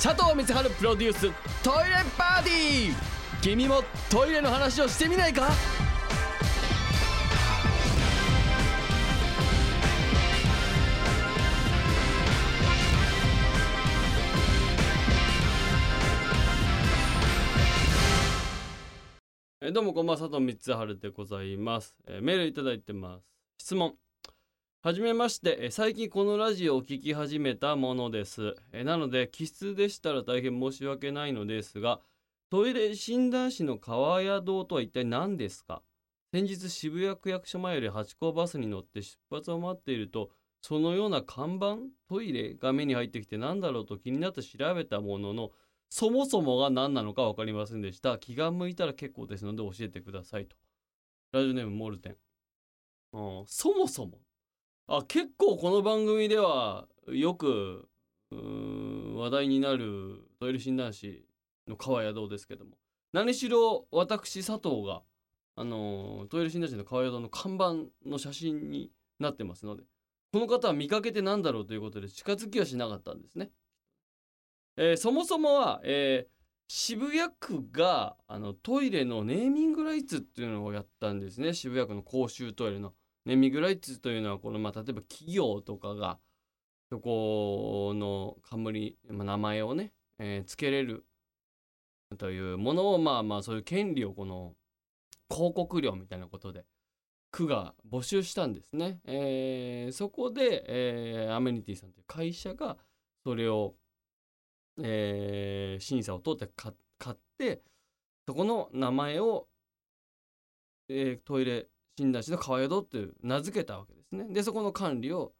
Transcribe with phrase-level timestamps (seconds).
[0.00, 1.22] 佐藤光晴プロデュース
[1.60, 2.94] トイレパーティー。
[3.42, 5.48] 君もトイレの話をしてみないか？
[19.60, 23.24] えどうもこんばんは佐藤光晴でございます、えーメールいただいてます。
[23.58, 23.94] 質問。
[24.80, 31.98] はじめまして、最近このラジオを聞き始めたものです、なので気質でしたら大変申し訳ないのですが
[32.48, 35.82] トイレ診断士の川谷堂とは一体何ですか？
[36.32, 40.30] 先日渋谷区役所前より八甲バスに乗って出発を待っていると
[40.62, 45.50] そのような看板トイレが目に入ってきて何だろうと気になって調べたものの
[45.90, 48.16] そもそもが何なのか分かりませんでした。
[48.18, 50.54] 気が向いたら結構ですので教えてくださいと。
[51.32, 52.16] ラジオネームモルテン。
[53.14, 54.18] うんそもそも
[54.90, 57.86] あ結構この番組ではよく
[58.30, 61.26] 話題になるトイレ診断士
[61.68, 62.70] の川谷堂ですけども。
[63.12, 65.02] 何しろ私佐藤が
[65.56, 67.74] あのトイレ診断士の川谷堂の看板
[68.08, 69.82] の写真になってますので
[70.32, 73.50] この方は見かけてなんだろうということで近づきはしなかったんですね。
[74.78, 76.38] えーそもそもは、えー
[76.70, 81.54] 渋谷区があのトイレのネーミングライツっていうのをやったんですね。
[81.54, 82.92] 渋谷区の公衆トイレの。
[83.28, 86.18] ネーミグライツというのはこの、まあ、例えば企業とかが
[86.88, 91.04] そこの冠、まあ、名前をね、えーつけれる
[92.16, 94.54] というものをまあまあそういう権利をこの
[95.30, 96.64] 広告料みたいなことで
[97.30, 98.98] 区が募集したんですね。
[99.04, 102.78] えーそこで、えーアメニティさんという会社が
[103.24, 103.74] それを、
[104.82, 107.60] えー審査を通って買買って
[108.26, 109.48] そこの名前を、
[110.88, 111.68] えートイレ
[111.98, 114.26] 診断士の川宿って名付けたわけですね。
[114.30, 115.32] でそこの管理を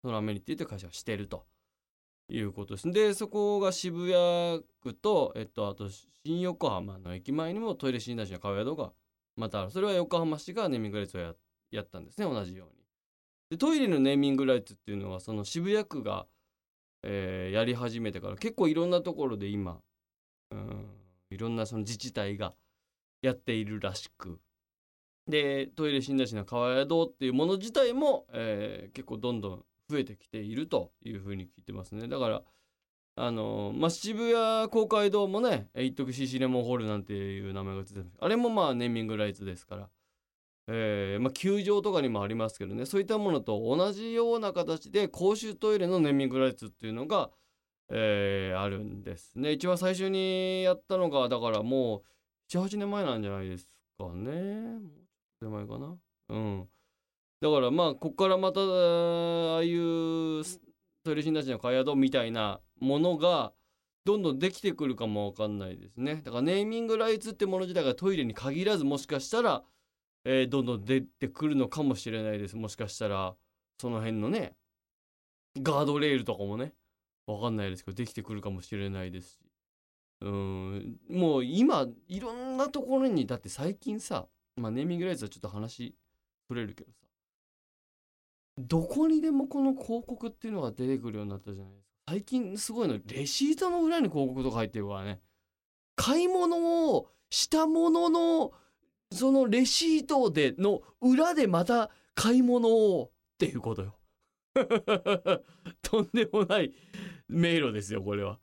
[0.00, 1.44] そのアメニティという会社がしてると
[2.28, 2.90] いうことです。
[2.92, 5.88] でそこが渋谷区と、えっと、あと
[6.24, 8.92] 新横浜の駅前にもトイレ診断士の川宿が
[9.34, 11.34] またあるそれは横浜市がネーミングライツをや
[11.72, 12.74] やったんですね同じように。
[13.50, 16.26] でトイレのネーミングライツっていうのはその渋谷区が、
[17.02, 19.80] えーやり始めてから結構いろんなところで今
[20.52, 20.86] うん
[21.30, 22.54] いろんなその自治体が
[23.22, 24.38] やっているらしく
[25.28, 32.08] でトイレ診断士の川谷堂っていうもの自体も、えー結構どんどん増えてきているというふうに聞いてますね。
[32.08, 32.42] だから
[33.16, 38.16] あのーまあ渋谷公会堂もね一時 CC レモンホールなんていう名前がついてます。
[38.20, 39.88] あれもまあネーミングライツですから。
[40.66, 42.86] えーまあ、球場とかにもありますけどね。
[42.86, 47.30] そういったものと同じような形で公衆トイレのネーミングライツっていうのが、
[47.90, 49.52] えーあるんですね。
[49.52, 52.02] 一番最初にやったのがだからもう
[52.56, 53.68] 78年前なんじゃないです
[53.98, 55.03] かね。
[55.44, 55.96] 手前かな。
[56.30, 56.68] うん。
[57.40, 60.42] だからまあこっからまたああいう
[61.04, 63.52] トイレ診断士の会宿みたいなものが
[64.04, 66.22] どんどんできてくるかもわかんないですね。
[66.24, 69.62] だからネーミングライツってもの自体がトイレに限らずもしかしたら
[70.24, 72.56] えーどんどん出てくるのかもしれないです。
[72.56, 73.34] もしかしたら
[73.78, 74.56] その辺のね
[75.60, 76.72] ガードレールとかもね
[77.26, 79.38] わかんないですけどできてくるかもしれないですし。
[80.22, 80.96] うん。
[81.10, 84.26] もう今いろんなところにだって最近さ
[84.56, 85.94] まあネーミングライツはちょっと話
[86.48, 87.06] 取れるけどさ
[88.58, 95.20] どこにでもこの広告っていうのが出てくるようになったじゃないですか最近すごいのレシートの裏に広告とか入ってるからね
[95.96, 98.52] 買い物をしたものの
[99.10, 103.96] そのレシートでの裏でまた買い物をっていうことよ。
[105.82, 106.72] とんでもない
[107.28, 108.38] 迷路ですよこれは。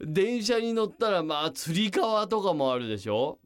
[0.00, 3.38] 電車に乗ったらまあつり革とかもあるでしょ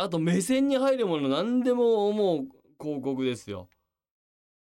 [0.00, 2.38] あと目線に入るもの何でももう
[2.80, 3.68] 広告ですよ。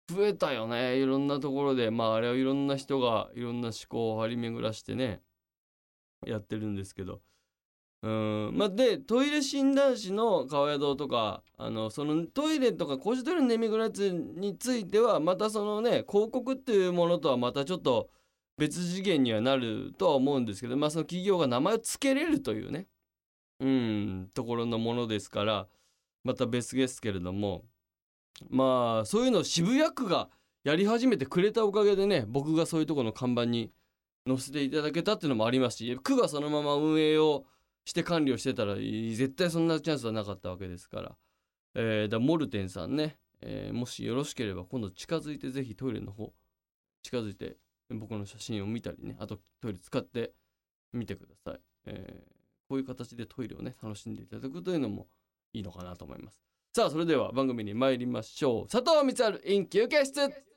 [0.10, 5.22] 増えたよねいろんなところでまああれはいろんな人がいろんな思考を張り巡らしてね
[6.26, 7.22] やってるんですけど。
[8.04, 18.10] うんまあ、でトイレ診断士の川谷堂とかあのそのトイレとか公衆トイレのネミグラツについてはまたそのね広告っていうものとはまたちょっと
[18.58, 22.86] 別次元にはなるとは思うんですけどまあその企業が名前を付けれるというね
[23.60, 25.68] うんところのものですから
[26.24, 27.64] また別ですけれども
[28.50, 30.30] まあそういうのを渋谷区が
[30.64, 33.72] やり始めてくれたおかげでね僕がそういうとこの看板に
[34.28, 37.46] 載せていただけたっていうのもありますし区がそのまま運営を
[37.86, 41.16] して管理をしてたら絶対そんなチャンスはなかったわけですから、
[41.76, 46.34] えーだモルテンさんね、えーもしよろしければ今度近づいてぜひトイレの方
[47.02, 47.56] 近づいて
[47.90, 50.34] 僕の写真を見たりねあとトイレ使って
[50.92, 52.37] みてください、えー
[52.68, 55.08] こういう形でトイレをね楽しんでいただくというのも
[55.54, 56.40] いいのかなと思います。
[56.74, 58.68] さあそれでは番組に参りましょう。
[58.68, 60.57] 佐藤光晴 in 休憩室。